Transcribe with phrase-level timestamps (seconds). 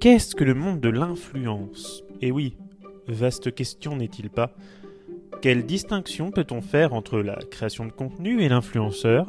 [0.00, 2.04] Qu'est-ce que le monde de l'influence?
[2.22, 2.56] Eh oui,
[3.08, 4.52] vaste question n'est-il pas?
[5.42, 9.26] Quelle distinction peut-on faire entre la création de contenu et l'influenceur?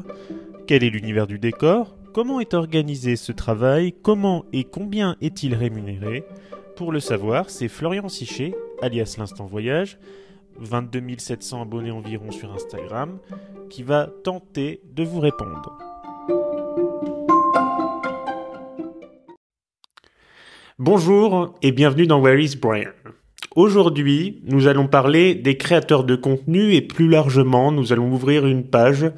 [0.67, 1.97] Quel est l'univers du décor?
[2.13, 3.95] Comment est organisé ce travail?
[4.03, 6.23] Comment et combien est-il rémunéré?
[6.75, 9.97] Pour le savoir, c'est Florian Sichet, alias l'Instant Voyage,
[10.59, 13.17] 22 700 abonnés environ sur Instagram,
[13.71, 15.88] qui va tenter de vous répondre.
[20.81, 22.91] Bonjour et bienvenue dans Where is Brian.
[23.57, 28.63] Aujourd'hui, nous allons parler des créateurs de contenu et plus largement, nous allons ouvrir une
[28.63, 29.11] page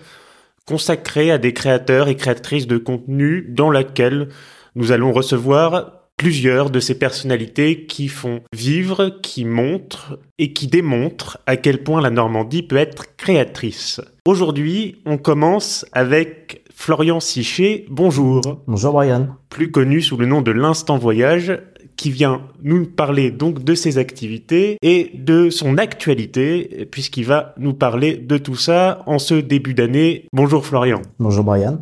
[0.65, 4.29] consacrée à des créateurs et créatrices de contenu dans laquelle
[4.73, 11.39] nous allons recevoir plusieurs de ces personnalités qui font vivre, qui montrent et qui démontrent
[11.47, 14.01] à quel point la Normandie peut être créatrice.
[14.27, 17.85] Aujourd'hui, on commence avec Florian Sichet.
[17.89, 18.61] Bonjour.
[18.67, 19.29] Bonjour Brian.
[19.49, 21.59] Plus connu sous le nom de l'Instant Voyage,
[21.97, 27.73] qui vient nous parler donc de ses activités et de son actualité, puisqu'il va nous
[27.73, 30.27] parler de tout ça en ce début d'année.
[30.33, 31.01] Bonjour Florian.
[31.17, 31.79] Bonjour Brian.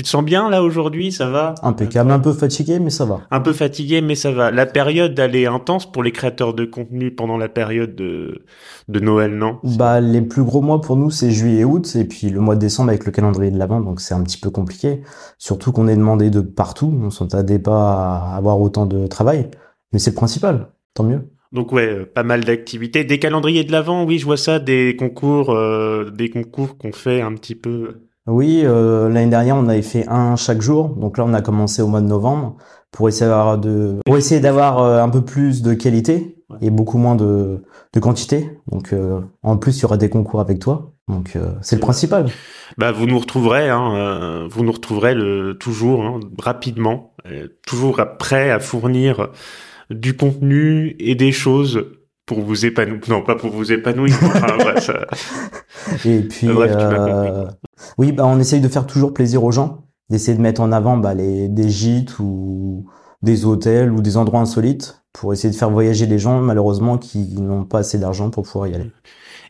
[0.00, 1.54] Tu te sens bien là aujourd'hui, ça va?
[1.62, 3.20] Impeccable, un peu fatigué mais ça va.
[3.30, 4.50] Un peu fatigué mais ça va.
[4.50, 8.46] La période elle est intense pour les créateurs de contenu pendant la période de,
[8.88, 9.58] de Noël, non?
[9.62, 12.54] Bah les plus gros mois pour nous c'est juillet et août et puis le mois
[12.54, 15.02] de décembre avec le calendrier de l'avant donc c'est un petit peu compliqué.
[15.36, 19.50] Surtout qu'on est demandé de partout, on s'entendait pas à avoir autant de travail,
[19.92, 21.28] mais c'est le principal, tant mieux.
[21.52, 24.96] Donc ouais, euh, pas mal d'activités, des calendriers de l'avant, oui, je vois ça, des
[24.98, 29.82] concours, euh, des concours qu'on fait un petit peu oui, euh, l'année dernière, on avait
[29.82, 30.90] fait un chaque jour.
[30.90, 32.56] Donc là, on a commencé au mois de novembre
[32.90, 36.98] pour essayer d'avoir de, pour essayer d'avoir euh, un peu plus de qualité et beaucoup
[36.98, 37.62] moins de,
[37.92, 38.58] de quantité.
[38.70, 40.92] Donc euh, en plus, il y aura des concours avec toi.
[41.08, 42.26] Donc c'est le principal.
[42.78, 47.14] Bah vous nous retrouverez, hein, vous nous retrouverez le, toujours hein, rapidement,
[47.66, 49.30] toujours prêt à fournir
[49.90, 51.84] du contenu et des choses
[52.26, 53.00] pour vous épanouir.
[53.08, 54.14] Non, pas pour vous épanouir.
[56.04, 57.44] Et puis, euh,
[57.98, 60.96] oui, bah, on essaye de faire toujours plaisir aux gens, d'essayer de mettre en avant
[60.96, 62.86] bah, les, des gîtes ou
[63.22, 67.34] des hôtels ou des endroits insolites pour essayer de faire voyager les gens, malheureusement, qui
[67.40, 68.90] n'ont pas assez d'argent pour pouvoir y aller.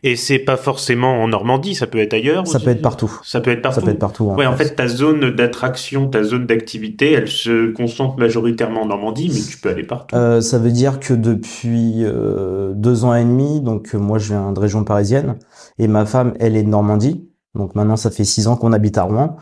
[0.03, 2.47] Et c'est pas forcément en Normandie, ça peut être ailleurs.
[2.47, 3.19] Ça peut être partout.
[3.23, 3.79] Ça peut être partout.
[3.79, 4.29] Ça peut être partout.
[4.29, 8.87] En ouais, en fait, ta zone d'attraction, ta zone d'activité, elle se concentre majoritairement en
[8.87, 10.15] Normandie, mais tu peux aller partout.
[10.15, 14.51] Euh, ça veut dire que depuis euh, deux ans et demi, donc moi je viens
[14.51, 15.37] de région parisienne,
[15.77, 17.27] et ma femme, elle est de Normandie.
[17.55, 19.37] Donc maintenant, ça fait six ans qu'on habite à Rouen.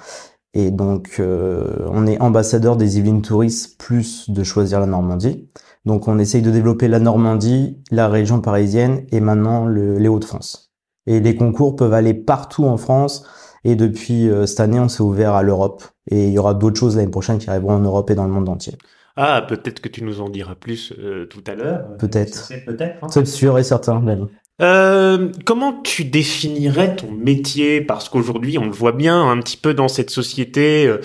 [0.54, 5.48] Et donc, euh, on est ambassadeur des Yvelines Touristes plus de choisir la Normandie.
[5.86, 10.72] Donc, on essaye de développer la Normandie, la région parisienne et maintenant le, les Hauts-de-France.
[11.06, 13.26] Et les concours peuvent aller partout en France.
[13.64, 15.84] Et depuis euh, cette année, on s'est ouvert à l'Europe.
[16.10, 18.32] Et il y aura d'autres choses l'année prochaine qui arriveront en Europe et dans le
[18.32, 18.76] monde entier.
[19.16, 21.98] Ah, peut-être que tu nous en diras plus euh, tout à l'heure.
[21.98, 22.50] Peut-être.
[22.66, 23.04] Peut-être.
[23.04, 23.08] Hein.
[23.10, 24.30] C'est sûr et certain, Ben.
[24.62, 27.82] Euh, comment tu définirais ton métier?
[27.82, 31.00] Parce qu'aujourd'hui, on le voit bien un petit peu dans cette société, euh,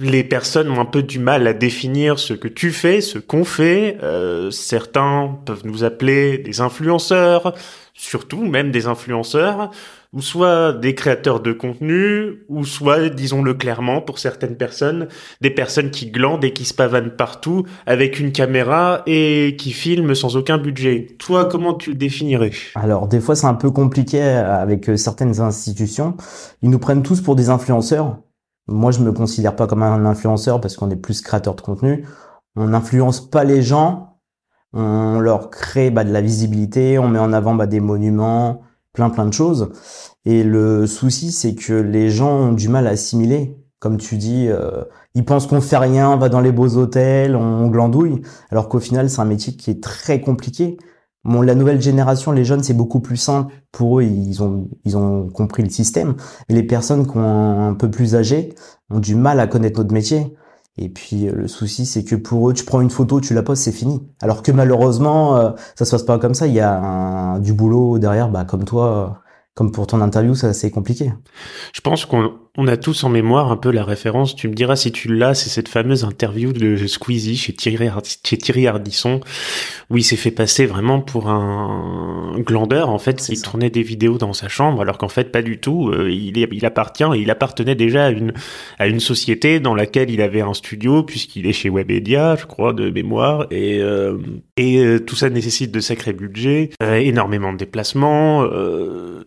[0.00, 3.44] les personnes ont un peu du mal à définir ce que tu fais, ce qu'on
[3.44, 3.98] fait.
[4.02, 7.54] Euh, certains peuvent nous appeler des influenceurs,
[7.94, 9.70] surtout même des influenceurs
[10.12, 15.06] ou soit des créateurs de contenu, ou soit, disons-le clairement, pour certaines personnes,
[15.40, 20.14] des personnes qui glandent et qui se pavanent partout avec une caméra et qui filment
[20.14, 21.16] sans aucun budget.
[21.18, 22.50] Toi, comment tu le définirais?
[22.74, 26.16] Alors, des fois, c'est un peu compliqué avec euh, certaines institutions.
[26.62, 28.18] Ils nous prennent tous pour des influenceurs.
[28.66, 32.04] Moi, je me considère pas comme un influenceur parce qu'on est plus créateur de contenu.
[32.56, 34.18] On n'influence pas les gens.
[34.72, 36.98] On leur crée bah, de la visibilité.
[36.98, 38.62] On met en avant bah, des monuments,
[38.92, 39.70] plein plein de choses.
[40.24, 43.56] Et le souci, c'est que les gens ont du mal à assimiler.
[43.78, 44.84] Comme tu dis, euh,
[45.14, 48.78] ils pensent qu'on fait rien, on va dans les beaux hôtels, on glandouille, alors qu'au
[48.78, 50.76] final, c'est un métier qui est très compliqué.
[51.24, 53.54] Bon, la nouvelle génération, les jeunes, c'est beaucoup plus simple.
[53.72, 56.14] Pour eux, ils ont, ils ont compris le système.
[56.48, 58.54] Et les personnes qui ont un peu plus âgées
[58.90, 60.34] ont du mal à connaître notre métier.
[60.76, 63.42] Et puis euh, le souci, c'est que pour eux, tu prends une photo, tu la
[63.42, 64.00] poses, c'est fini.
[64.20, 66.46] Alors que malheureusement, euh, ça se passe pas comme ça.
[66.46, 69.22] Il y a du boulot derrière, bah, comme toi,
[69.54, 71.12] comme pour ton interview, c'est assez compliqué.
[71.74, 74.36] Je pense qu'on on a tous en mémoire un peu la référence.
[74.36, 77.88] Tu me diras si tu l'as, c'est cette fameuse interview de Squeezie chez Thierry,
[78.22, 79.20] chez Thierry Ardisson,
[79.88, 84.18] où il s'est fait passer vraiment pour un glandeur, en fait, il tournait des vidéos
[84.18, 85.88] dans sa chambre, alors qu'en fait, pas du tout.
[85.88, 88.34] Euh, il, il appartient, il appartenait déjà à une,
[88.78, 92.74] à une société dans laquelle il avait un studio, puisqu'il est chez Webedia, je crois,
[92.74, 94.18] de mémoire, et, euh,
[94.58, 98.44] et euh, tout ça nécessite de sacrés budgets, énormément de déplacements.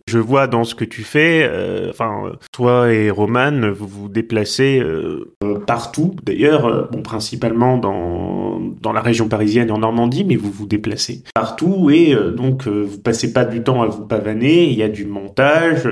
[0.06, 1.50] je vois dans ce que tu fais,
[1.90, 5.34] enfin, toi et Vous vous déplacez euh,
[5.66, 6.14] partout.
[6.22, 11.90] D'ailleurs, euh, principalement dans la région parisienne et en Normandie, mais vous vous déplacez partout
[11.90, 14.70] et donc vous passez pas du temps à vous pavaner.
[14.70, 15.88] Il y a du montage,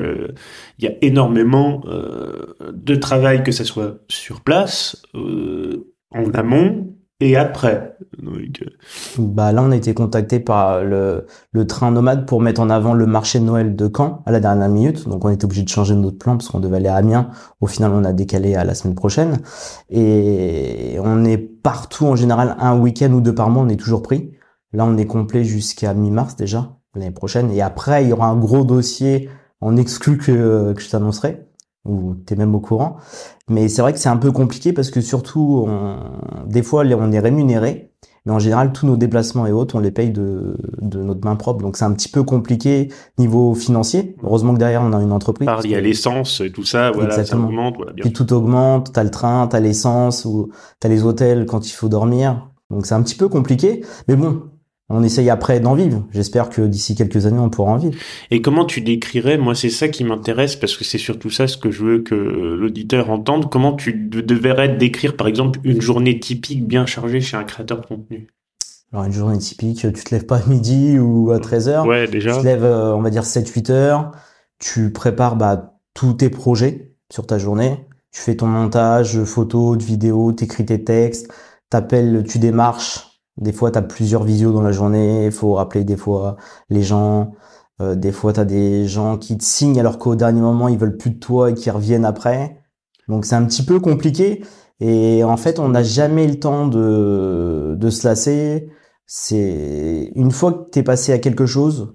[0.78, 1.82] il y a énormément
[2.72, 7.96] de travail, que ce soit sur place, en amont et après?
[9.18, 12.94] Bah là, on a été contacté par le, le train nomade pour mettre en avant
[12.94, 15.08] le marché de Noël de Caen à la dernière minute.
[15.08, 17.30] Donc on était obligé de changer notre plan parce qu'on devait aller à Amiens.
[17.60, 19.38] Au final, on a décalé à la semaine prochaine.
[19.88, 23.62] Et on est partout en général un week-end ou deux par mois.
[23.62, 24.32] On est toujours pris.
[24.72, 27.50] Là, on est complet jusqu'à mi-mars déjà l'année prochaine.
[27.52, 29.30] Et après, il y aura un gros dossier
[29.60, 31.46] en exclu que, que je t'annoncerai
[31.84, 32.96] ou t'es même au courant.
[33.48, 35.96] Mais c'est vrai que c'est un peu compliqué parce que surtout, on,
[36.46, 37.90] des fois, on est rémunéré,
[38.24, 41.34] mais en général, tous nos déplacements et autres, on les paye de, de notre main
[41.34, 41.60] propre.
[41.62, 42.88] Donc c'est un petit peu compliqué
[43.18, 44.16] niveau financier.
[44.22, 45.48] Heureusement que derrière, on a une entreprise.
[45.64, 47.42] il y a l'essence et tout ça, voilà, Exactement.
[47.42, 47.76] ça augmente.
[47.76, 51.72] Voilà, Puis tout augmente, t'as le train, t'as l'essence, ou t'as les hôtels quand il
[51.72, 52.48] faut dormir.
[52.70, 53.84] Donc c'est un petit peu compliqué.
[54.06, 54.42] Mais bon,
[54.92, 56.06] on essaye après d'en vivre.
[56.12, 57.98] J'espère que d'ici quelques années, on pourra en vivre.
[58.30, 61.56] Et comment tu décrirais, moi c'est ça qui m'intéresse, parce que c'est surtout ça ce
[61.56, 66.66] que je veux que l'auditeur entende, comment tu devrais décrire par exemple une journée typique
[66.66, 68.28] bien chargée chez un créateur de contenu?
[68.92, 71.86] Alors une journée typique, tu te lèves pas à midi ou à 13 heures.
[71.86, 72.34] Ouais, déjà.
[72.34, 74.12] Tu te lèves, euh, on va dire 7-8 heures.
[74.58, 77.86] Tu prépares bah, tous tes projets sur ta journée.
[78.10, 81.32] Tu fais ton montage, photos, de vidéos, t'écris tes textes,
[81.70, 85.84] t'appelles, tu démarches des fois, tu as plusieurs visios dans la journée, il faut rappeler
[85.84, 86.36] des fois
[86.70, 87.32] les gens.
[87.80, 90.78] Euh, des fois, tu as des gens qui te signent alors qu'au dernier moment, ils
[90.78, 92.60] veulent plus de toi et qui reviennent après.
[93.08, 94.44] Donc c'est un petit peu compliqué.
[94.80, 98.68] Et en fait, on n'a jamais le temps de, de se lasser.
[99.06, 101.94] C'est une fois que tu es passé à quelque chose,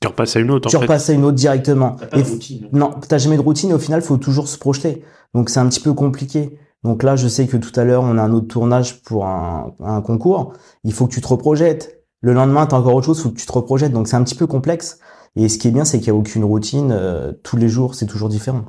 [0.00, 0.68] tu repasses à une autre.
[0.68, 1.96] Tu repasses à une autre directement.
[1.98, 2.68] T'as pas de routine.
[2.72, 5.02] Non, t'as jamais de routine et au final, faut toujours se projeter.
[5.34, 6.58] Donc c'est un petit peu compliqué.
[6.84, 10.02] Donc là, je sais que tout à l'heure, on a un autre tournage pour un,
[10.04, 10.52] concours.
[10.84, 12.04] Il faut que tu te reprojettes.
[12.20, 13.92] Le lendemain, tu as encore autre chose, il faut que tu te reprojettes.
[13.92, 14.98] Donc c'est un petit peu complexe.
[15.34, 16.92] Et ce qui est bien, c'est qu'il n'y a aucune routine.
[16.92, 18.64] Euh, tous les jours, c'est toujours différent.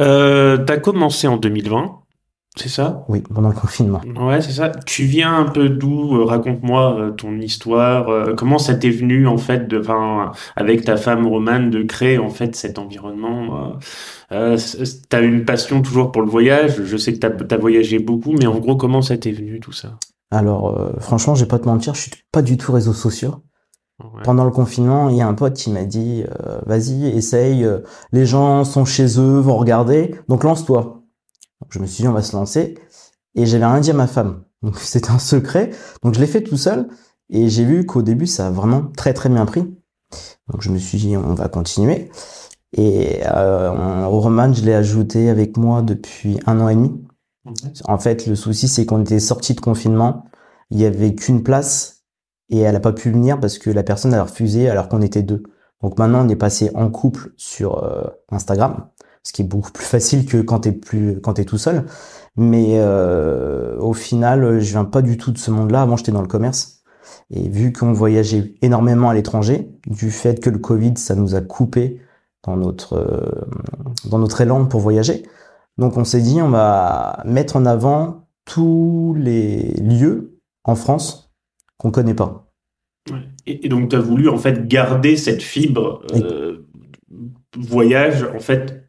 [0.00, 2.01] Euh, tu as commencé en 2020.
[2.56, 4.02] C'est ça Oui, pendant le confinement.
[4.20, 4.70] Ouais, c'est ça.
[4.84, 8.10] Tu viens un peu d'où euh, Raconte-moi euh, ton histoire.
[8.10, 9.80] Euh, comment ça t'est venu en fait, de,
[10.56, 13.78] avec ta femme Romane, de créer en fait cet environnement
[14.28, 16.82] T'as une passion toujours pour le voyage.
[16.84, 19.72] Je sais que t'as as voyagé beaucoup, mais en gros, comment ça t'est venu tout
[19.72, 19.98] ça?
[20.30, 23.42] Alors, franchement, je vais pas te mentir, je suis pas du tout réseaux sociaux.
[24.24, 26.24] Pendant le confinement, il y a un pote qui m'a dit
[26.66, 27.66] "Vas-y, essaye.
[28.12, 31.01] Les gens sont chez eux, vont regarder, donc lance-toi."
[31.70, 32.78] Je me suis dit, on va se lancer.
[33.34, 34.44] Et j'avais rien dit à ma femme.
[34.62, 35.70] Donc c'était un secret.
[36.02, 36.88] Donc je l'ai fait tout seul.
[37.30, 39.62] Et j'ai vu qu'au début, ça a vraiment très très bien pris.
[40.48, 42.10] Donc je me suis dit, on va continuer.
[42.76, 47.02] Et euh, Roman, je l'ai ajouté avec moi depuis un an et demi.
[47.84, 50.24] En fait, le souci, c'est qu'on était sorti de confinement.
[50.70, 52.04] Il y avait qu'une place
[52.48, 55.22] et elle a pas pu venir parce que la personne a refusé alors qu'on était
[55.22, 55.42] deux.
[55.82, 58.88] Donc maintenant, on est passé en couple sur euh, Instagram
[59.22, 61.84] ce qui est beaucoup plus facile que quand t'es plus quand t'es tout seul.
[62.36, 65.82] Mais euh, au final, je viens pas du tout de ce monde-là.
[65.82, 66.82] Avant, j'étais dans le commerce.
[67.30, 71.40] Et vu qu'on voyageait énormément à l'étranger, du fait que le Covid, ça nous a
[71.40, 72.00] coupé
[72.44, 75.22] dans notre euh, dans notre élan pour voyager.
[75.78, 81.32] Donc on s'est dit, on va mettre en avant tous les lieux en France
[81.78, 82.52] qu'on connaît pas.
[83.46, 86.66] Et, donc tu as voulu en fait garder cette fibre euh,
[87.56, 88.81] voyage en fait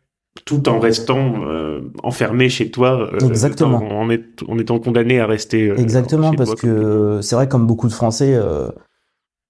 [0.46, 3.10] tout en restant euh, enfermé chez toi.
[3.14, 3.78] Euh, Exactement.
[3.78, 5.70] En, en, étant condamné à rester.
[5.70, 8.40] Euh, Exactement, parce que c'est vrai, comme beaucoup de Français,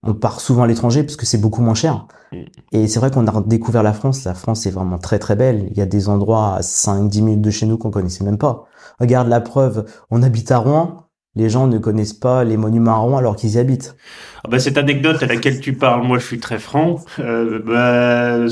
[0.05, 2.07] on part souvent à l'étranger parce que c'est beaucoup moins cher.
[2.31, 2.37] Mm.
[2.73, 4.25] Et c'est vrai qu'on a découvert la France.
[4.25, 5.67] La France est vraiment très très belle.
[5.71, 8.65] Il y a des endroits à 5-10 minutes de chez nous qu'on connaissait même pas.
[8.99, 11.02] Regarde la preuve, on habite à Rouen
[11.35, 13.95] les gens ne connaissent pas les monuments Rouen alors qu'ils y habitent.
[14.43, 16.99] Ah bah, cette anecdote à laquelle tu parles, moi je suis très franc.
[17.19, 18.45] Euh, bah,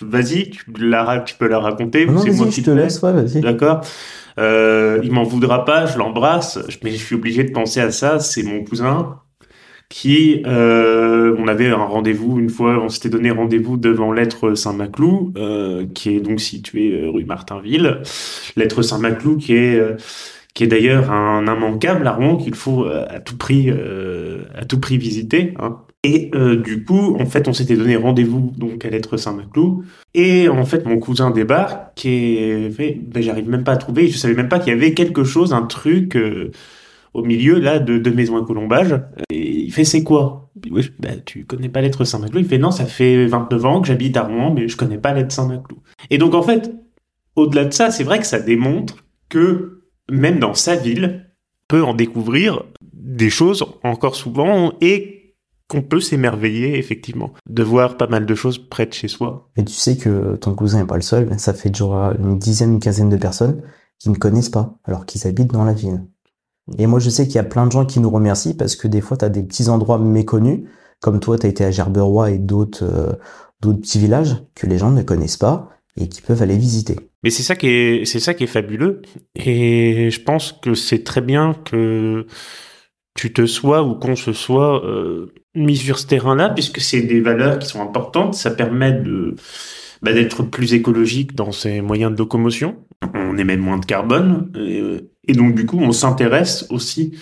[0.00, 2.06] vas-y, tu, la, tu peux la raconter.
[2.06, 3.40] Non, moi qui te laisse, ouais, vas-y.
[3.40, 3.80] D'accord.
[4.38, 8.20] Euh, il m'en voudra pas, je l'embrasse, mais je suis obligé de penser à ça.
[8.20, 9.16] C'est mon cousin
[9.90, 15.32] qui, euh, on avait un rendez-vous une fois, on s'était donné rendez-vous devant l'être Saint-Maclou,
[15.36, 18.00] euh, qui est donc situé euh, rue Martinville.
[18.54, 19.82] L'être Saint-Maclou qui est
[20.54, 24.64] qui est d'ailleurs un immanquable à Rouen qu'il faut euh, à tout prix euh, à
[24.64, 25.54] tout prix visiter.
[25.58, 25.78] Hein.
[26.02, 29.84] Et euh, du coup, en fait, on s'était donné rendez-vous donc à l'être Saint-Maclou.
[30.14, 34.08] Et en fait, mon cousin débarque et fait, ben, j'arrive même pas à trouver.
[34.08, 36.16] Je savais même pas qu'il y avait quelque chose, un truc
[37.12, 38.98] au milieu là de, de maison à colombage.
[39.30, 40.50] Et il fait c'est quoi?
[40.98, 42.40] Bah, tu connais pas l'être Saint-Maclou?
[42.40, 45.12] Il fait non, ça fait 29 ans que j'habite à Rouen, mais je connais pas
[45.12, 45.78] l'être Saint-Maclou.
[46.08, 46.72] Et donc en fait,
[47.36, 49.79] au-delà de ça, c'est vrai que ça démontre que
[50.10, 51.26] même dans sa ville,
[51.68, 55.36] peut en découvrir des choses encore souvent et
[55.68, 59.50] qu'on peut s'émerveiller effectivement de voir pas mal de choses près de chez soi.
[59.56, 62.74] Et tu sais que ton cousin n'est pas le seul, ça fait déjà une dizaine,
[62.74, 63.62] une quinzaine de personnes
[64.00, 66.04] qui ne connaissent pas alors qu'ils habitent dans la ville.
[66.78, 68.88] Et moi je sais qu'il y a plein de gens qui nous remercient parce que
[68.88, 70.68] des fois tu as des petits endroits méconnus,
[71.00, 73.12] comme toi tu as été à Gerberoy et d'autres euh,
[73.60, 77.09] d'autres petits villages que les gens ne connaissent pas et qui peuvent aller visiter.
[77.22, 79.02] Mais c'est ça qui est, c'est ça qui est fabuleux.
[79.34, 82.26] Et je pense que c'est très bien que
[83.14, 87.20] tu te sois ou qu'on se soit euh, mis sur ce terrain-là, puisque c'est des
[87.20, 88.34] valeurs qui sont importantes.
[88.34, 89.34] Ça permet de
[90.02, 92.86] bah, d'être plus écologique dans ses moyens de locomotion.
[93.14, 94.52] On émet moins de carbone,
[95.26, 97.18] et, donc du coup, on s'intéresse aussi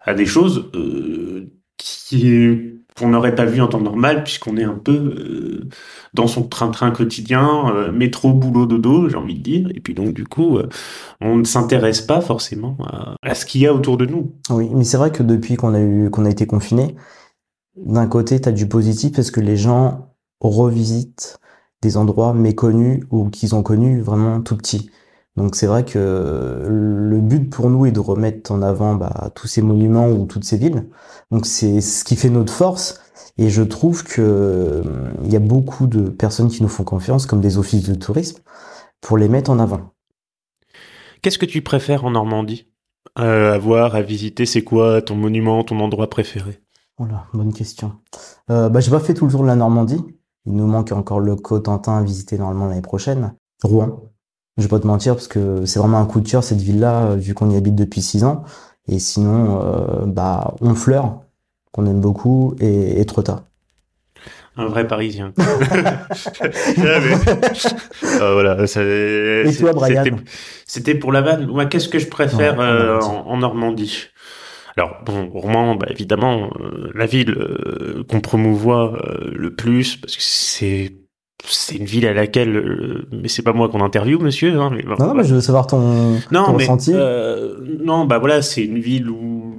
[0.00, 4.74] à des choses euh, qui qu'on n'aurait pas vu en temps normal puisqu'on est un
[4.74, 5.68] peu euh,
[6.14, 9.68] dans son train-train quotidien, euh, métro, boulot, dodo, j'ai envie de dire.
[9.74, 10.68] Et puis donc du coup, euh,
[11.20, 12.76] on ne s'intéresse pas forcément
[13.22, 14.32] à, ce qu'il y a autour de nous.
[14.50, 16.96] Oui, mais c'est vrai que depuis qu'on a eu qu'on a été confiné,
[17.76, 21.38] d'un côté, tu as du positif parce que les gens revisitent
[21.80, 24.90] des endroits méconnus ou qu'ils ont connus vraiment tout petits.
[25.36, 29.46] Donc c'est vrai que le but pour nous est de remettre en avant bah, tous
[29.46, 30.88] ces monuments ou toutes ces villes.
[31.30, 33.00] Donc c'est ce qui fait notre force.
[33.38, 34.82] Et je trouve que
[35.24, 38.42] il y a beaucoup de personnes qui nous font confiance, comme des offices de tourisme,
[39.00, 39.92] pour les mettre en avant.
[41.22, 42.68] Qu'est-ce que tu préfères en Normandie?
[43.18, 46.60] Euh, À voir, à visiter, c'est quoi ton monument, ton endroit préféré?
[46.98, 47.92] Voilà, bonne question.
[48.50, 50.04] Euh, bah, j'ai pas fait tout le tour de la Normandie.
[50.44, 53.34] Il nous manque encore le Cotentin à visiter normalement l'année prochaine.
[53.62, 54.11] Rouen,
[54.58, 57.06] je vais pas te mentir parce que c'est vraiment un coup de cœur cette ville-là,
[57.06, 58.44] euh, vu qu'on y habite depuis six ans.
[58.88, 61.20] Et sinon, euh, bah, Honfleur,
[61.70, 63.44] qu'on aime beaucoup, et, et Trotta.
[64.56, 65.32] Un vrai Parisien.
[68.20, 70.04] Ah, voilà, et toi, Brian
[70.66, 71.46] C'était pour la vanne.
[71.46, 74.08] Moi, qu'est-ce que je préfère euh, en, Normandie?
[74.76, 77.36] Alors bon, Rouen, bah, évidemment, euh, la ville
[78.08, 78.98] qu'on promouvoit
[79.32, 80.92] le plus, parce que c'est
[81.44, 84.60] c'est une ville à laquelle, euh, mais c'est pas moi qu'on interviewe, monsieur.
[84.60, 86.92] Hein, mais non, mais je veux savoir ton, non, mais, ressenti.
[86.94, 89.56] Euh, non, bah voilà, c'est une ville où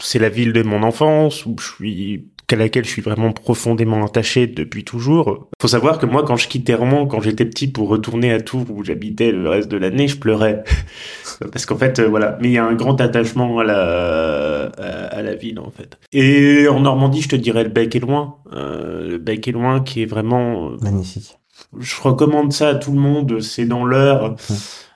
[0.00, 4.04] c'est la ville de mon enfance, où je suis à laquelle je suis vraiment profondément
[4.04, 5.48] attaché depuis toujours.
[5.60, 8.66] Faut savoir que moi, quand je quittais Rouen, quand j'étais petit, pour retourner à Tours
[8.70, 10.62] où j'habitais le reste de l'année, je pleurais
[11.52, 12.38] parce qu'en fait, euh, voilà.
[12.40, 15.98] Mais il y a un grand attachement à la à, la ville en fait.
[16.12, 19.80] Et en Normandie, je te dirais le Bec est loin, euh, le Bec est loin,
[19.80, 21.38] qui est vraiment euh, magnifique.
[21.78, 23.40] Je recommande ça à tout le monde.
[23.40, 24.36] C'est dans l'heure.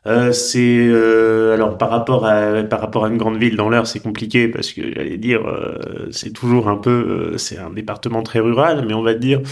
[0.06, 3.86] Euh, c'est euh, alors par rapport à par rapport à une grande ville dans l'heure
[3.86, 8.38] c'est compliqué parce que j'allais dire euh, c'est toujours un peu c'est un département très
[8.38, 9.42] rural mais on va dire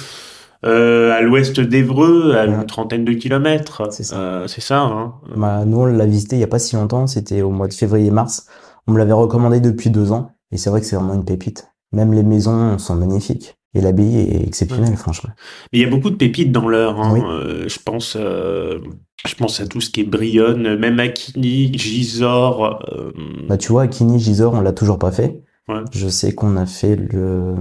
[0.63, 3.93] à l'ouest d'Evreux à une trentaine de kilomètres.
[3.93, 4.45] C'est ça.
[4.49, 5.15] Ça hein.
[5.37, 7.75] bah, nous on l'a visité il y a pas si longtemps c'était au mois de
[7.75, 8.47] février mars.
[8.87, 11.71] On me l'avait recommandé depuis deux ans et c'est vrai que c'est vraiment une pépite.
[11.93, 15.31] Même les maisons sont magnifiques et l'abbaye est exceptionnelle, franchement.
[15.73, 17.01] Mais il y a beaucoup de pépites dans l'heure.
[17.01, 17.23] Hein.
[17.31, 18.79] Euh, je pense, euh,
[19.27, 22.83] je pense à tout ce qui est Brionne, même Aquini, Gisors.
[22.93, 23.13] Euh...
[23.49, 25.43] Bah tu vois, Aquini, Gisors, on l'a toujours pas fait.
[25.69, 25.83] Ouais.
[25.93, 27.55] Je sais qu'on a fait le,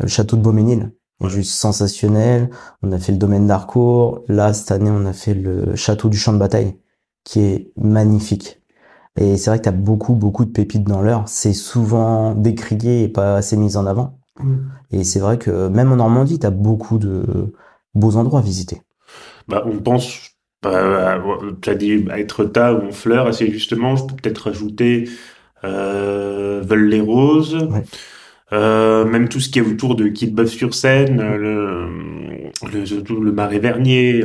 [0.00, 1.28] le château de Beauménil, ouais.
[1.28, 2.50] juste sensationnel.
[2.82, 4.22] On a fait le domaine d'Arcourt.
[4.28, 6.76] Là, cette année, on a fait le château du champ de bataille,
[7.24, 8.62] qui est magnifique.
[9.18, 11.24] Et c'est vrai que tu as beaucoup, beaucoup de pépites dans l'heure.
[11.26, 14.18] C'est souvent décrié et pas assez mis en avant.
[14.90, 17.52] Et c'est vrai que même en Normandie, tu as beaucoup de
[17.94, 18.82] beaux endroits à visiter.
[19.48, 20.30] Bah, on pense,
[20.62, 21.22] bah,
[21.62, 25.08] tu as dit à Etretat ou Honfleur, assez justement, je peux peut-être rajouter
[25.64, 27.68] euh, Veul-les-Roses,
[28.52, 31.88] euh, même tout ce qui est autour de Quillebeuf-sur-Seine, le,
[32.72, 34.24] le, le Marais Vernier,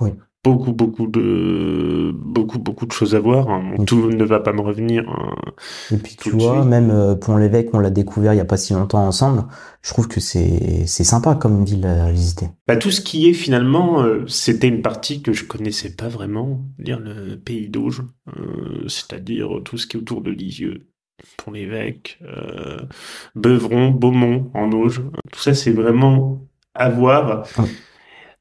[0.00, 0.10] oui
[0.46, 3.50] beaucoup beaucoup de beaucoup beaucoup de choses à voir.
[3.50, 3.74] Hein.
[3.84, 5.08] Tout ne va pas me revenir.
[5.08, 5.34] Hein,
[5.92, 8.72] et puis tu vois, même euh, Pont-l'Évêque, on l'a découvert il y a pas si
[8.72, 9.44] longtemps ensemble.
[9.82, 12.46] Je trouve que c'est c'est sympa comme ville à visiter.
[12.68, 16.60] Bah, tout ce qui est finalement, euh, c'était une partie que je connaissais pas vraiment,
[16.78, 20.86] dire le pays d'Auge, euh, c'est-à-dire tout ce qui est autour de Lisieux.
[21.38, 22.20] Pont-l'Évêque,
[23.34, 26.42] Beuvron, Beaumont en Auge, tout ça c'est vraiment
[26.74, 27.44] à voir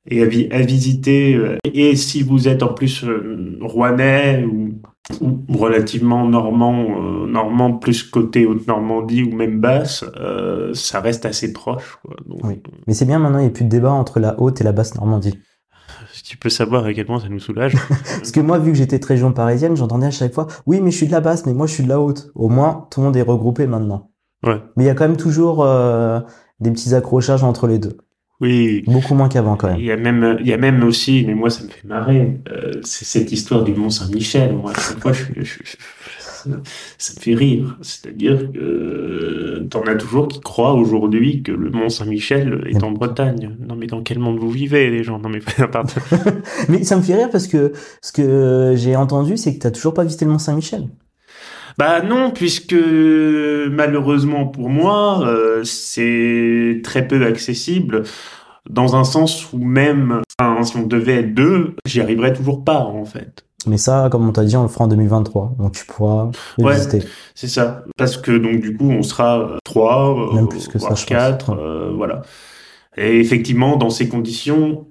[0.08, 0.22] et
[0.52, 1.36] à, visiter.
[1.36, 4.74] Euh, et si vous êtes en plus euh, rouennais ou,
[5.22, 10.06] ou relativement normand, euh, normand plus côté Haute-Normandie ou même basse,
[10.74, 11.98] ça reste assez proche.
[12.04, 12.16] Quoi.
[12.44, 12.62] oui.
[12.88, 14.72] Mais c'est bien maintenant, il n'y a plus de débat entre la Haute et la
[14.72, 15.40] basse Normandie.
[16.14, 17.76] Si tu peux savoir à quel point ça nous soulage.
[17.90, 20.92] Parce que moi, vu que j'étais très région parisienne, j'entendais à chaque fois, oui, mais
[20.92, 22.32] je suis de la basse, mais moi je suis de la haute.
[22.36, 24.12] Au moins, tout le monde est regroupé maintenant.
[24.46, 24.62] Ouais.
[24.78, 26.20] Mais il y a quand même toujours euh,
[26.60, 27.98] des petits accrochages entre les deux.
[28.42, 28.84] Oui.
[28.86, 29.80] Beaucoup moins qu'avant quand même.
[29.80, 32.42] Il y a même, il y a même aussi, mais moi ça me fait marrer,
[32.52, 34.54] euh, c'est cette histoire du Mont Saint-Michel.
[34.56, 35.78] Moi, à chaque fois, je, je- je-
[36.98, 37.78] ça me fait rire.
[37.82, 42.92] C'est-à-dire que euh, t'en as toujours qui croient aujourd'hui que le Mont Saint-Michel est en
[42.92, 43.56] Bretagne.
[43.68, 45.18] Non, mais dans quel monde vous vivez, les gens?
[45.18, 45.40] Non, mais
[45.72, 45.94] pardon.
[46.70, 49.94] Mais ça me fait rire parce que ce que j'ai entendu, c'est que t'as toujours
[49.94, 50.88] pas visité le Mont Saint-Michel.
[51.78, 52.76] Bah non, puisque
[53.70, 58.04] malheureusement pour moi, euh, c'est très peu accessible,
[58.70, 62.80] dans un sens où même, enfin, si on devait être deux, j'y arriverais toujours pas
[62.80, 63.44] en fait.
[63.68, 65.56] Mais ça, comme on t'a dit, on le fera en 2023.
[65.58, 66.76] Donc tu pourras le Ouais.
[66.76, 67.02] visiter.
[67.34, 71.04] C'est ça, parce que donc du coup on sera euh, trois, euh, plus que voire
[71.06, 72.22] quatre, euh, voilà.
[72.98, 74.88] Et effectivement, dans ces conditions,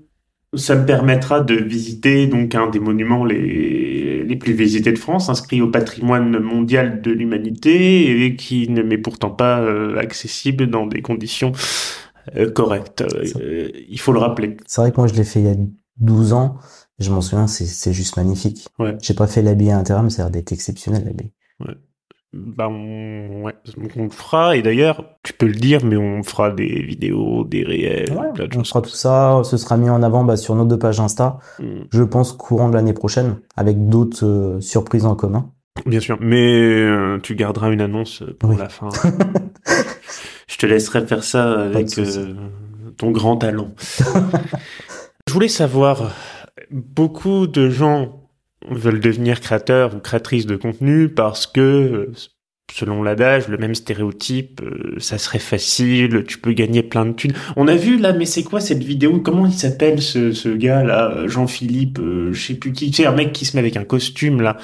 [0.56, 5.28] ça me permettra de visiter donc un des monuments les, les plus visités de France,
[5.28, 10.86] inscrit au patrimoine mondial de l'humanité et qui ne m'est pourtant pas euh, accessible dans
[10.86, 11.52] des conditions
[12.36, 13.02] euh, correctes.
[13.02, 14.56] Euh, il faut le rappeler.
[14.66, 15.56] C'est vrai que moi, je l'ai fait il y a
[15.98, 16.56] 12 ans.
[16.98, 18.68] Je m'en souviens, c'est, juste magnifique.
[18.78, 18.96] Ouais.
[19.02, 21.32] J'ai pas fait l'habit à l'intérieur, mais ça a l'air d'être exceptionnel, l'habit.
[22.56, 23.54] Bah on, ouais,
[23.96, 27.64] on le fera et d'ailleurs tu peux le dire mais on fera des vidéos, des
[27.64, 28.68] réels, plein de on choses.
[28.68, 29.40] fera tout ça.
[29.44, 31.38] Ce sera mis en avant bah, sur nos deux pages Insta.
[31.58, 31.64] Mm.
[31.90, 35.50] Je pense courant de l'année prochaine, avec d'autres euh, surprises en commun.
[35.86, 38.56] Bien sûr, mais euh, tu garderas une annonce pour Oui.
[38.56, 38.88] la fin.
[40.46, 42.34] Je te laisserai faire ça avec euh,
[42.96, 43.70] ton grand talent.
[45.28, 46.12] Je voulais savoir,
[46.70, 48.20] beaucoup de gens
[48.70, 52.12] veulent devenir créateurs ou créatrices de contenu parce que, euh,
[52.72, 57.32] selon l'adage, le même stéréotype, euh, ça serait facile, tu peux gagner plein de thunes.
[57.56, 59.20] On a vu là, mais c'est quoi cette vidéo?
[59.20, 62.92] Comment il s'appelle ce, ce gars là Jean-Philippe, euh, je sais plus qui.
[62.92, 64.56] Sais, un mec qui se met avec un costume là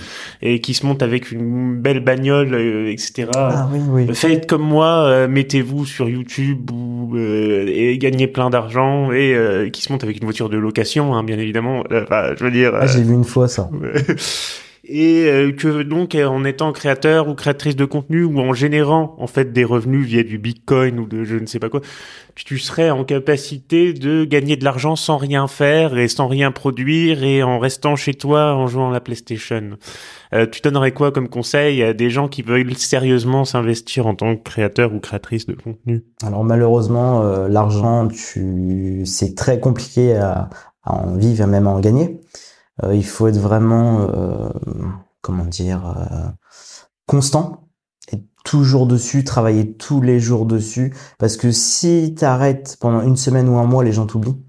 [0.42, 3.28] et qui se monte avec une belle bagnole, euh, etc.
[3.34, 4.14] Ah oui, oui.
[4.14, 9.68] Faites comme moi, euh, mettez-vous sur YouTube ou, euh, et gagnez plein d'argent et euh,
[9.70, 11.84] qui se monte avec une voiture de location, hein, bien évidemment.
[11.92, 12.72] Euh, Enfin, je veux dire.
[12.74, 13.70] Ah, j'ai vu une fois ça.
[14.84, 19.14] et euh, que donc euh, en étant créateur ou créatrice de contenu ou en générant
[19.18, 21.80] en fait des revenus via du Bitcoin ou de je ne sais pas quoi,
[22.34, 27.22] tu, serais en capacité de gagner de l'argent sans rien faire et sans rien produire
[27.22, 29.76] et en restant chez toi en jouant à la PlayStation.
[30.32, 34.36] Euh, tu donnerais quoi comme conseil à des gens qui veulent sérieusement s'investir en tant
[34.36, 36.04] que créateur ou créatrice de contenu?
[36.24, 40.48] Alors malheureusement, euh, l'argent, tu, c'est très compliqué à,
[40.84, 42.20] à en vivre et même à en gagner.
[42.84, 44.50] Euh, il faut être vraiment, euh,
[45.22, 46.28] comment dire, euh,
[47.06, 47.68] constant
[48.12, 50.94] et toujours dessus, travailler tous les jours dessus.
[51.18, 54.42] Parce que si t'arrêtes pendant une semaine ou un mois, les gens t'oublient.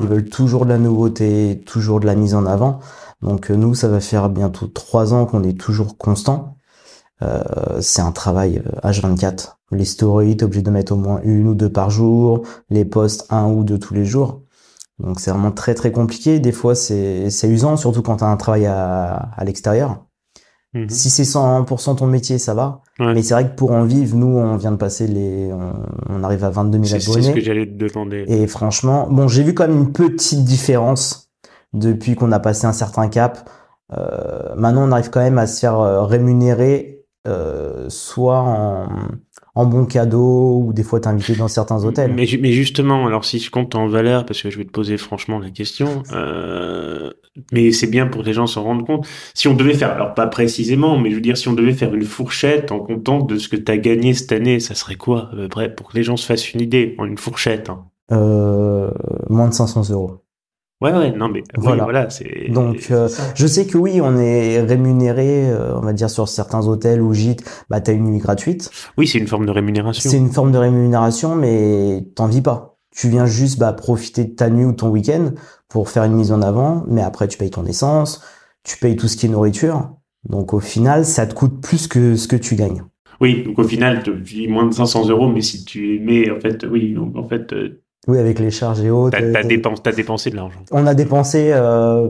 [0.00, 2.80] Ils veulent toujours de la nouveauté, toujours de la mise en avant.
[3.22, 6.58] Donc nous, ça va faire bientôt trois ans qu'on est toujours constant.
[7.80, 9.56] C'est un travail euh, H24.
[9.72, 12.42] Les stories, t'es obligé de mettre au moins une ou deux par jour.
[12.70, 14.42] Les posts, un ou deux tous les jours.
[15.00, 16.38] Donc c'est vraiment très très compliqué.
[16.40, 20.04] Des fois c'est c'est usant, surtout quand t'as un travail à, à l'extérieur.
[20.74, 20.88] Mhm.
[20.88, 22.82] Si c'est 100% ton métier, ça va.
[22.98, 23.14] Ouais.
[23.14, 25.72] Mais c'est vrai que pour en vivre, nous on vient de passer les, on,
[26.08, 27.28] on arrive à 22 000 C'est c'est abonnés.
[27.28, 28.24] ce que j'allais te demander.
[28.28, 31.30] Et franchement, bon, j'ai vu quand même une petite différence
[31.72, 33.48] depuis qu'on a passé un certain cap.
[33.96, 38.88] Euh, maintenant, on arrive quand même à se faire euh, rémunérer, euh, soit en,
[39.56, 42.12] en bon cadeau ou des fois t'inviter dans certains hôtels.
[42.12, 44.70] Mais, ju- mais justement, alors si je compte en valeur, parce que je vais te
[44.72, 47.10] poser franchement la question, euh,
[47.52, 49.06] mais c'est bien pour que les gens s'en rendent compte.
[49.34, 51.94] Si on devait faire, alors pas précisément, mais je veux dire, si on devait faire
[51.94, 55.28] une fourchette en comptant de ce que tu as gagné cette année, ça serait quoi
[55.32, 57.84] à peu près pour que les gens se fassent une idée, en une fourchette hein?
[58.12, 58.90] Euh,
[59.30, 60.23] moins de 500 euros.
[60.80, 61.84] Ouais, ouais, non, mais oui, Voilà.
[61.84, 62.48] voilà, c'est.
[62.50, 63.08] Donc, euh.
[63.34, 67.14] Je sais que oui, on est rémunéré, euh, on va dire sur certains hôtels ou
[67.14, 68.70] gîtes, bah t'as une nuit gratuite.
[68.98, 70.10] oui, c'est une forme de rémunération.
[70.10, 72.76] C'est une forme de rémunération, mais t'en vis pas.
[72.94, 75.30] Tu viens juste bah, profiter de ta nuit ou ton week-end
[75.68, 78.22] pour faire une mise en avant, mais après tu payes ton essence,
[78.62, 79.90] tu payes tout ce qui est nourriture.
[80.28, 82.84] Donc au final, ça te coûte plus que ce que tu gagnes.
[83.20, 86.40] Oui, donc au final, tu dis moins de 500 euros, mais si tu mets, en
[86.40, 89.16] fait, oui, donc en fait, euh, Oui, avec les charges et autres.
[89.18, 90.60] t'as euh, t'as t'as- dépensé, t'as dépensé de l'argent.
[90.72, 92.08] On a dépensé euh,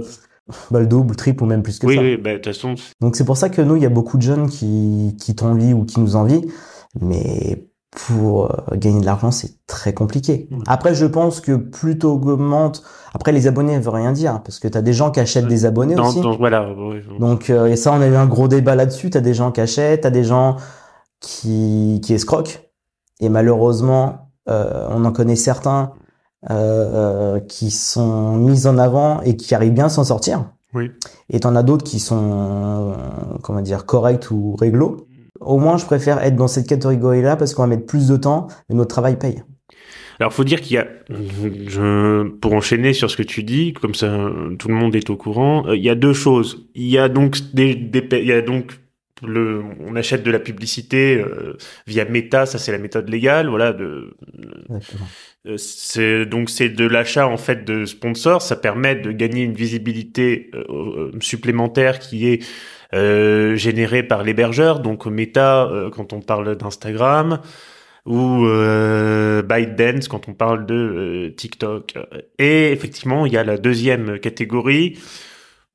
[0.70, 2.02] bah, le double, le triple ou même plus que Oui, ça.
[2.02, 4.16] oui, bah, de toute façon, Donc c'est pour ça que nous, il y a beaucoup
[4.16, 6.42] de jeunes qui, qui t'envient ou qui nous envient,
[7.00, 7.66] mais
[8.08, 10.48] pour euh, gagner de l'argent, c'est très compliqué.
[10.66, 12.82] Après, je pense que plus t'augmentes...
[13.14, 15.46] Après, les abonnés ne veut rien dire, parce que tu as des gens qui achètent
[15.46, 16.20] des abonnés dans, aussi.
[16.20, 16.66] dans- voilà.
[17.20, 19.10] Donc, euh, et ça, on a eu un gros débat là-dessus.
[19.10, 20.56] Tu as des gens qui achètent, tu as des gens
[21.20, 22.68] qui, qui escroquent.
[23.20, 25.92] Et malheureusement, on en connaît certains
[26.50, 30.44] euh, euh, qui sont mis en avant et qui arrivent bien à s'en sortir.
[30.74, 30.90] Oui.
[31.30, 35.06] Et t'en as d'autres qui sont, euh, comment dire, corrects ou réglo.
[35.40, 38.48] Au moins, je préfère être dans cette catégorie-là parce qu'on va mettre plus de temps,
[38.68, 39.42] mais notre travail paye.
[40.20, 43.94] Alors, faut dire qu'il y a, je, pour enchaîner sur ce que tu dis, comme
[43.94, 44.06] ça,
[44.58, 45.66] tout le monde est au courant.
[45.66, 46.68] euh, Il y a deux choses.
[46.74, 48.80] Il y a donc des, des il y a donc
[49.22, 53.72] le, on achète de la publicité euh, via Meta, ça c'est la méthode légale, voilà.
[53.72, 54.14] De,
[55.46, 58.42] euh, c'est donc c'est de l'achat en fait de sponsors.
[58.42, 62.44] Ça permet de gagner une visibilité euh, euh, supplémentaire qui est
[62.94, 64.80] euh, générée par l'hébergeur.
[64.80, 67.40] Donc Meta euh, quand on parle d'Instagram
[68.06, 71.94] ou euh, ByteDance quand on parle de TikTok.
[72.38, 74.98] Et effectivement, il y a la deuxième catégorie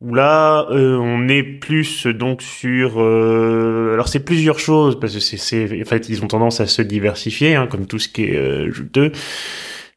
[0.01, 3.01] là, euh, on est plus donc sur.
[3.01, 6.67] euh, alors c'est plusieurs choses parce que c'est, c'est, en fait, ils ont tendance à
[6.67, 9.11] se diversifier, hein, comme tout ce qui est euh, juteux,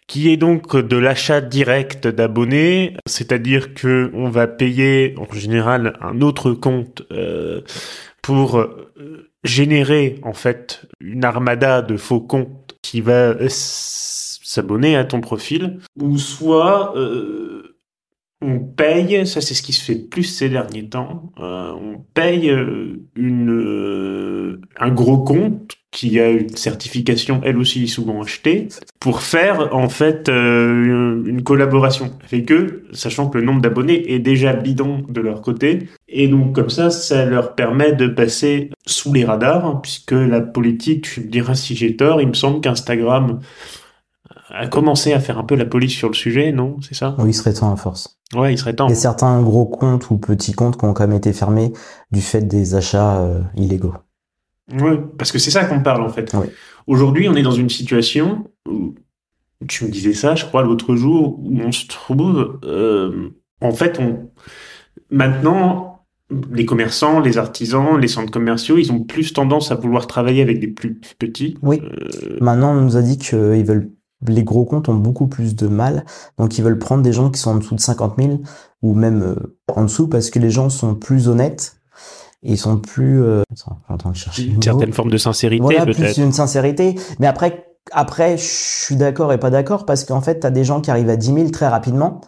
[0.06, 6.20] qui est donc de l'achat direct d'abonnés, c'est-à-dire que on va payer en général un
[6.20, 7.60] autre compte euh,
[8.22, 15.04] pour euh, générer en fait une armada de faux comptes qui va euh, s'abonner à
[15.04, 16.94] ton profil, ou soit
[18.42, 22.04] on paye, ça c'est ce qui se fait le plus ces derniers temps, euh, on
[22.14, 29.20] paye euh, euh, un gros compte qui a une certification elle aussi souvent achetée pour
[29.20, 35.02] faire en fait une collaboration avec eux, sachant que le nombre d'abonnés est déjà bidon
[35.08, 35.88] de leur côté.
[36.08, 41.02] Et donc comme ça, ça leur permet de passer sous les radars, puisque la politique,
[41.02, 43.40] tu me si j'ai tort, il me semble qu'Instagram
[44.52, 46.76] a commencé à faire un peu la police sur le sujet, non?
[46.80, 47.16] C'est ça?
[47.18, 48.18] Oui, il serait temps à force.
[48.34, 48.86] Ouais, il serait temps.
[48.86, 51.72] Il y a certains gros comptes ou petits comptes qui ont quand même été fermés
[52.10, 53.94] du fait des achats euh, illégaux.
[54.72, 56.32] Ouais, parce que c'est ça qu'on parle en fait.
[56.34, 56.46] Oui.
[56.86, 58.94] Aujourd'hui, on est dans une situation où
[59.68, 64.00] tu me disais ça, je crois, l'autre jour, où on se trouve, euh, en fait,
[64.00, 64.30] on
[65.10, 66.04] maintenant,
[66.50, 70.58] les commerçants, les artisans, les centres commerciaux, ils ont plus tendance à vouloir travailler avec
[70.58, 71.58] des plus petits.
[71.62, 71.80] Oui.
[71.82, 73.90] Euh, Maintenant, on nous a dit que ils veulent,
[74.26, 76.04] les gros comptes ont beaucoup plus de mal,
[76.38, 78.40] donc ils veulent prendre des gens qui sont en dessous de 50 000
[78.82, 81.76] ou même euh, en dessous parce que les gens sont plus honnêtes
[82.42, 83.22] et ils sont plus.
[83.22, 83.42] Euh...
[83.88, 84.44] Attends, chercher.
[84.44, 84.62] une mot.
[84.62, 86.18] certaine forme de sincérité, Voilà, plus peut-être.
[86.18, 86.96] une sincérité.
[87.20, 90.80] Mais après, après, je suis d'accord et pas d'accord parce qu'en fait, t'as des gens
[90.80, 92.20] qui arrivent à 10 000 très rapidement.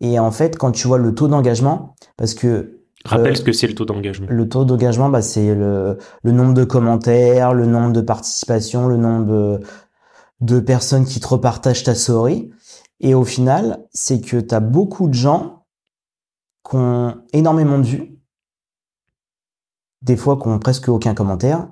[0.00, 3.52] Et en fait, quand tu vois le taux d'engagement, parce que Rappelle Euh, ce que
[3.52, 4.26] c'est le taux d'engagement.
[4.30, 8.96] le taux d'engagement, bah, c'est le, le nombre de commentaires, le nombre de participations, le
[8.96, 9.60] nombre de,
[10.42, 12.50] de personnes qui te repartagent ta story.
[13.00, 15.64] Et au final, c'est que tu as beaucoup de gens
[16.68, 18.18] qui ont énormément de vues,
[20.02, 21.68] des fois qui ont presque aucun commentaire,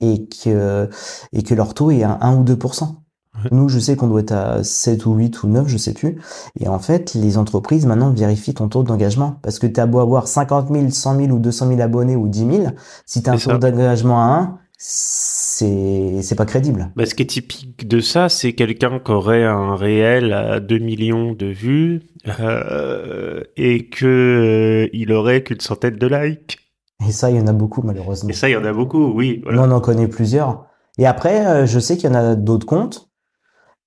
[0.00, 0.88] et que,
[1.32, 2.96] et que leur taux est à 1 ou 2%.
[3.36, 3.50] Ouais.
[3.50, 6.20] Nous, je sais qu'on doit être à 7 ou 8 ou 9, je sais plus.
[6.58, 9.38] Et en fait, les entreprises maintenant vérifient ton taux d'engagement.
[9.42, 12.28] Parce que tu as beau avoir 50 000, 100 000 ou 200 000 abonnés ou
[12.28, 12.66] 10 000,
[13.06, 16.92] si tu as un taux d'engagement à 1, c'est pas crédible.
[16.96, 20.78] Bah, ce qui est typique de ça, c'est quelqu'un qui aurait un réel à 2
[20.78, 22.02] millions de vues
[22.40, 26.58] euh, et que euh, il aurait qu'une centaine de likes.
[27.06, 28.30] Et ça, il y en a beaucoup malheureusement.
[28.30, 29.40] Et ça, il y en a beaucoup, oui.
[29.44, 29.62] Voilà.
[29.62, 30.66] On en connaît plusieurs.
[30.98, 33.08] Et après, euh, je sais qu'il y en a d'autres comptes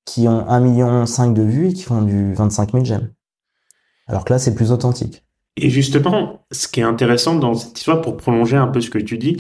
[0.06, 3.12] qui ont 1,5 million de vues et qui font du 25 000 j'aime.
[4.08, 5.24] Alors que là, c'est plus authentique.
[5.58, 9.00] Et justement, ce qui est intéressant dans cette histoire, pour prolonger un peu ce que
[9.00, 9.38] tu dis,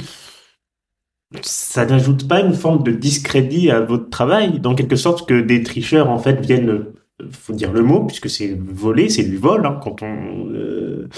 [1.42, 5.63] ça n'ajoute pas une forme de discrédit à votre travail, dans quelque sorte que des
[5.63, 6.94] tricheurs en fait viennent, euh,
[7.32, 9.66] faut dire le mot, puisque c'est voler, c'est du vol.
[9.66, 11.10] hein, quand on euh,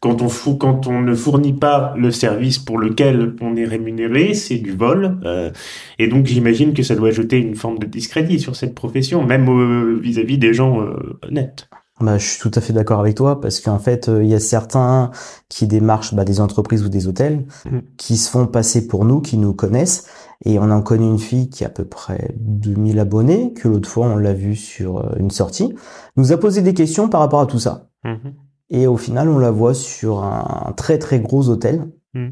[0.00, 4.58] quand on quand on ne fournit pas le service pour lequel on est rémunéré, c'est
[4.58, 5.18] du vol.
[5.24, 5.50] euh,
[5.98, 9.48] et donc j'imagine que ça doit jeter une forme de discrédit sur cette profession, même
[9.48, 11.68] euh, vis-à-vis des gens euh, honnêtes.
[12.02, 14.34] Bah, je suis tout à fait d'accord avec toi parce qu'en fait, euh, il y
[14.34, 15.10] a certains
[15.48, 17.78] qui démarchent bah, des entreprises ou des hôtels Mm.
[17.96, 20.06] qui se font passer pour nous, qui nous connaissent.
[20.44, 23.88] Et on en connaît une fille qui a à peu près 2000 abonnés, que l'autre
[23.88, 25.72] fois on l'a vue sur euh, une sortie,
[26.16, 27.88] nous a posé des questions par rapport à tout ça.
[28.04, 28.34] Mhm.
[28.70, 32.30] Et au final, on la voit sur un très très gros hôtel Mm.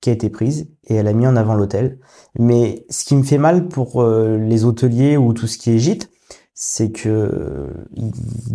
[0.00, 1.98] qui a été prise et elle a mis en avant l'hôtel.
[2.38, 5.78] Mais ce qui me fait mal pour euh, les hôteliers ou tout ce qui est
[5.78, 6.08] gîte,
[6.64, 8.12] c'est que euh, ils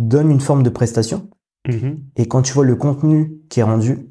[0.08, 1.28] donnent une forme de prestation
[1.68, 1.98] Mhm.
[2.16, 4.08] et quand tu vois le contenu qui est rendu,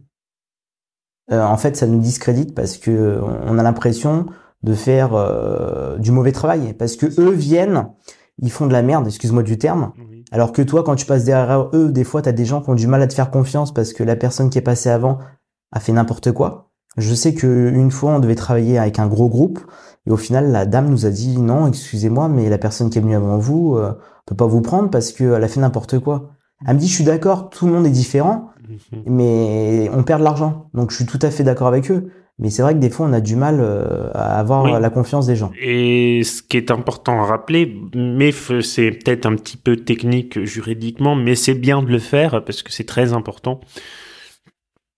[1.32, 4.28] euh, en fait, ça nous discrédite parce que on a l'impression
[4.62, 7.88] de faire euh, du mauvais travail parce que eux viennent,
[8.40, 10.24] ils font de la merde, excuse-moi du terme, Oui.
[10.32, 12.70] alors que toi, quand tu passes derrière eux, des fois, tu as des gens qui
[12.70, 15.18] ont du mal à te faire confiance parce que la personne qui est passée avant
[15.72, 16.67] a fait n'importe quoi.
[16.98, 19.60] Je sais que une fois, on devait travailler avec un gros groupe
[20.08, 23.02] et au final, la dame nous a dit non, excusez-moi, mais la personne qui est
[23.02, 23.92] venue avant vous euh,
[24.26, 26.32] peut pas vous prendre parce qu'elle a fait n'importe quoi.
[26.68, 29.04] Elle me dit, je suis d'accord, tout le monde est différent, Mhm.
[29.06, 30.70] mais on perd de l'argent.
[30.74, 32.10] Donc, je suis tout à fait d'accord avec eux.
[32.40, 35.26] Mais c'est vrai que des fois, on a du mal euh, à avoir la confiance
[35.26, 35.52] des gens.
[35.60, 38.32] Et ce qui est important à rappeler, mais
[38.62, 42.72] c'est peut-être un petit peu technique juridiquement, mais c'est bien de le faire parce que
[42.72, 43.60] c'est très important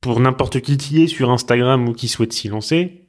[0.01, 3.05] pour n'importe qui qui est sur Instagram ou qui souhaite s'y lancer.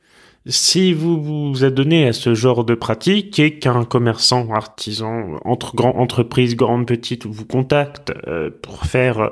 [0.47, 5.97] Si vous vous adonnez à ce genre de pratique et qu'un commerçant, artisan, entre grand,
[5.97, 9.31] entreprise grande, petite vous contacte euh, pour faire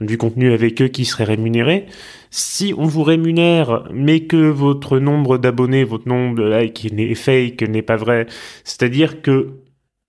[0.00, 1.86] du contenu avec eux qui serait rémunéré.
[2.30, 7.62] Si on vous rémunère, mais que votre nombre d'abonnés, votre nombre de likes est fake,
[7.62, 8.26] n'est pas vrai,
[8.62, 9.54] c'est-à-dire que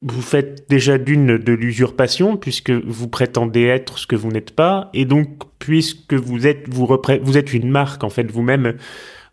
[0.02, 4.90] vous faites déjà d'une de l'usurpation puisque vous prétendez être ce que vous n'êtes pas
[4.94, 5.28] et donc
[5.60, 6.88] puisque vous êtes vous,
[7.22, 8.76] vous êtes une marque en fait vous-même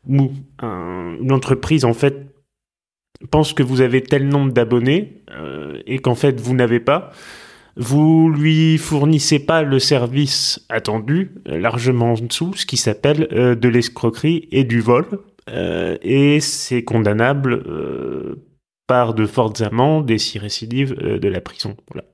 [0.09, 2.35] ou une entreprise en fait
[3.31, 7.13] pense que vous avez tel nombre d'abonnés euh, et qu'en fait vous n'avez pas
[7.77, 13.55] vous lui fournissez pas le service attendu, euh, largement en dessous, ce qui s'appelle euh,
[13.55, 15.07] de l'escroquerie et du vol.
[15.51, 17.63] Euh, et c'est condamnable
[18.87, 21.77] par de fortes amendes et si récidives de la prison.
[21.93, 22.07] Voilà.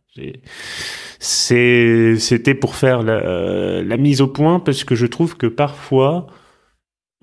[1.19, 6.27] C'était pour faire la, la, mise au point parce que je trouve que parfois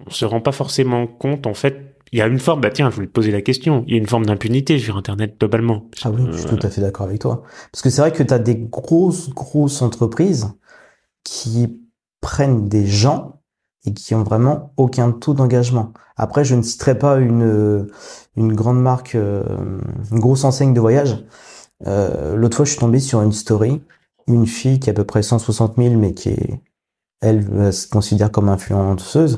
[0.06, 2.90] on se rend pas forcément compte en fait il y a une forme, bah tiens,
[2.90, 5.90] je voulais te poser la question, il y a une forme d'impunité sur Internet globalement.
[6.04, 7.44] Ah oui, je suis tout à fait d'accord avec toi.
[7.72, 10.48] Parce que c'est vrai que tu as des grosses, grosses entreprises
[11.24, 11.82] qui
[12.22, 13.37] prennent des gens
[13.88, 15.94] et qui ont vraiment aucun taux d'engagement.
[16.18, 17.88] Après, je ne citerai pas une,
[18.36, 19.44] une grande marque, euh,
[20.12, 21.26] une grosse enseigne de voyage.
[21.88, 23.82] Euh, L'autre fois, je suis tombé sur une story,
[24.28, 26.62] une fille qui a à peu près 160 000, mais qui est,
[27.22, 29.38] elle, se considère comme influenceuse,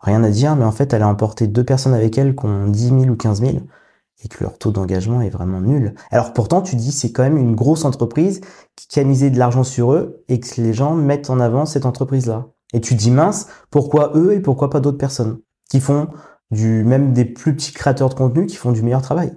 [0.00, 2.66] rien à dire, mais en fait, elle a emporté deux personnes avec elle qui ont
[2.66, 3.58] 10 000 ou 15 000
[4.24, 5.94] et que leur taux d'engagement est vraiment nul.
[6.10, 8.40] Alors pourtant, tu dis, c'est quand même une grosse entreprise
[8.88, 11.86] qui a misé de l'argent sur eux et que les gens mettent en avant cette
[11.86, 12.48] entreprise-là.
[12.76, 15.38] Et tu dis, mince, pourquoi eux et pourquoi pas d'autres personnes
[15.70, 16.08] qui font
[16.50, 19.32] du, même des plus petits créateurs de contenu qui font du meilleur travail.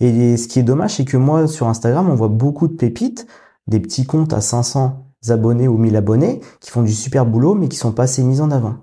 [0.00, 3.26] Et ce qui est dommage, c'est que moi, sur Instagram, on voit beaucoup de pépites,
[3.66, 7.68] des petits comptes à 500 abonnés ou 1000 abonnés qui font du super boulot, mais
[7.68, 8.76] qui sont pas assez mis en avant.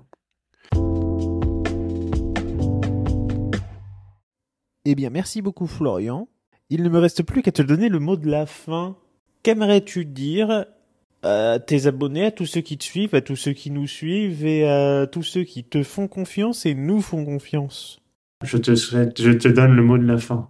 [4.84, 6.28] Eh bien, merci beaucoup Florian.
[6.68, 8.94] Il ne me reste plus qu'à te donner le mot de la fin.
[9.42, 10.66] Qu'aimerais-tu dire
[11.22, 14.44] à tes abonnés, à tous ceux qui te suivent, à tous ceux qui nous suivent
[14.46, 18.00] et à tous ceux qui te font confiance et nous font confiance
[18.42, 20.48] Je te souhaite, je te donne le mot de la fin.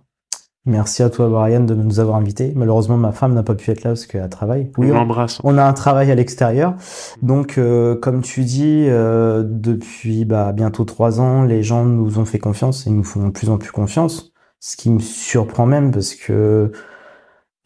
[0.66, 2.52] Merci à toi, Brian, de nous avoir invités.
[2.54, 4.70] Malheureusement, ma femme n'a pas pu être là parce qu'elle travaille.
[4.76, 5.40] Oui, on l'embrasse.
[5.42, 6.74] On a un travail à l'extérieur.
[7.22, 12.26] Donc, euh, comme tu dis, euh, depuis bah, bientôt trois ans, les gens nous ont
[12.26, 14.33] fait confiance et nous font de plus en plus confiance.
[14.61, 16.70] Ce qui me surprend même parce que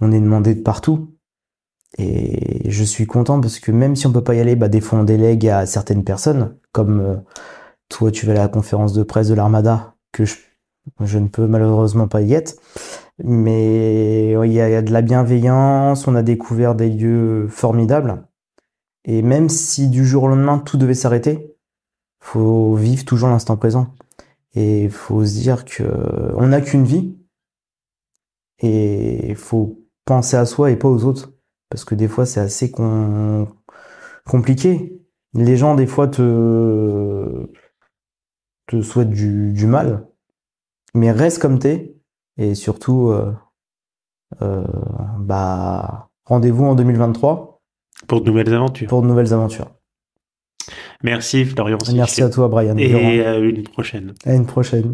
[0.00, 1.13] on est demandé de partout.
[1.98, 4.80] Et je suis content parce que même si on peut pas y aller, bah, des
[4.80, 7.16] fois on délègue à certaines personnes, comme euh,
[7.88, 10.36] toi tu vas à la conférence de presse de l'Armada, que je,
[11.00, 12.56] je, ne peux malheureusement pas y être.
[13.22, 18.26] Mais il y, a, de la bienveillance, on a découvert des lieux formidables.
[19.04, 21.56] Et même si du jour au lendemain tout devait s'arrêter,
[22.20, 23.88] faut vivre toujours l'instant présent.
[24.54, 25.84] Et faut se dire que
[26.36, 27.16] on n'a qu'une vie.
[28.60, 31.33] Et faut penser à soi et pas aux autres.
[31.70, 32.72] Parce que des fois, c'est assez
[34.24, 35.00] compliqué.
[35.34, 37.48] Les gens, des fois, te,
[38.66, 40.06] te souhaitent du, mal.
[40.94, 41.96] Mais reste comme t'es.
[42.36, 43.32] Et surtout, euh,
[44.42, 44.64] euh,
[45.18, 47.60] bah, rendez-vous en 2023.
[48.06, 48.88] Pour de nouvelles aventures.
[48.88, 49.70] Pour de nouvelles aventures.
[51.02, 51.78] Merci Florian.
[51.92, 52.76] Merci à toi Brian.
[52.78, 54.14] Et à une prochaine.
[54.24, 54.92] À une prochaine.